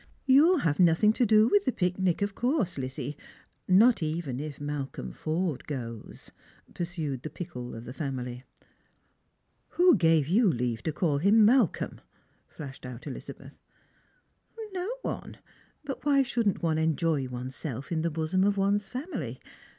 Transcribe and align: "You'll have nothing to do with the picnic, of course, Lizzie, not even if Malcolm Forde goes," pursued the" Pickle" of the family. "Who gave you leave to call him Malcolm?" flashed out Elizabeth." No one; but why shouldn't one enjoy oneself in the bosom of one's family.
"You'll 0.25 0.57
have 0.57 0.79
nothing 0.79 1.13
to 1.13 1.27
do 1.27 1.47
with 1.47 1.65
the 1.65 1.71
picnic, 1.71 2.23
of 2.23 2.33
course, 2.33 2.75
Lizzie, 2.79 3.15
not 3.67 4.01
even 4.01 4.39
if 4.39 4.59
Malcolm 4.59 5.11
Forde 5.11 5.67
goes," 5.67 6.31
pursued 6.73 7.21
the" 7.21 7.29
Pickle" 7.29 7.75
of 7.75 7.85
the 7.85 7.93
family. 7.93 8.43
"Who 9.77 9.95
gave 9.95 10.27
you 10.27 10.49
leave 10.51 10.81
to 10.85 10.91
call 10.91 11.19
him 11.19 11.45
Malcolm?" 11.45 12.01
flashed 12.47 12.83
out 12.83 13.05
Elizabeth." 13.05 13.59
No 14.73 14.89
one; 15.03 15.37
but 15.83 16.03
why 16.03 16.23
shouldn't 16.23 16.63
one 16.63 16.79
enjoy 16.79 17.27
oneself 17.27 17.91
in 17.91 18.01
the 18.01 18.09
bosom 18.09 18.43
of 18.43 18.57
one's 18.57 18.87
family. 18.87 19.39